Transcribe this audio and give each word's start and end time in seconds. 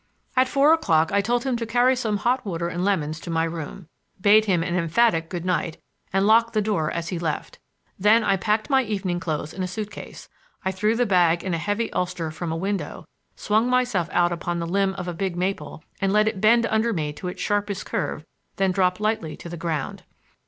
At 0.35 0.47
four 0.47 0.73
o'clock 0.73 1.11
I 1.11 1.21
told 1.21 1.43
him 1.43 1.55
to 1.57 1.65
carry 1.67 1.95
some 1.95 2.17
hot 2.17 2.43
water 2.43 2.67
and 2.67 2.83
lemons 2.83 3.19
to 3.19 3.29
my 3.29 3.43
room; 3.43 3.87
bade 4.19 4.45
him 4.45 4.63
an 4.63 4.75
emphatic 4.75 5.29
good 5.29 5.45
night 5.45 5.77
and 6.11 6.25
locked 6.25 6.53
the 6.53 6.59
door 6.61 6.89
as 6.89 7.09
he 7.09 7.19
left. 7.19 7.59
Then 7.99 8.23
I 8.23 8.35
packed 8.35 8.67
my 8.67 8.81
evening 8.81 9.19
clothes 9.19 9.53
in 9.53 9.61
a 9.61 9.67
suit 9.67 9.91
case. 9.91 10.27
I 10.65 10.71
threw 10.71 10.95
the 10.95 11.05
bag 11.05 11.43
and 11.43 11.53
a 11.53 11.59
heavy 11.59 11.93
ulster 11.93 12.31
from 12.31 12.51
a 12.51 12.57
window, 12.57 13.07
swung 13.35 13.69
myself 13.69 14.09
out 14.11 14.31
upon 14.31 14.57
the 14.57 14.65
limb 14.65 14.95
of 14.95 15.07
a 15.07 15.13
big 15.13 15.35
maple 15.35 15.83
and 16.01 16.11
let 16.11 16.27
it 16.27 16.41
bend 16.41 16.65
under 16.71 16.93
me 16.93 17.13
to 17.13 17.27
its 17.27 17.39
sharpest 17.43 17.85
curve 17.85 18.21
and 18.21 18.25
then 18.55 18.71
dropped 18.71 18.99
lightly 18.99 19.37
to 19.37 19.49
the 19.49 19.55
ground. 19.55 20.01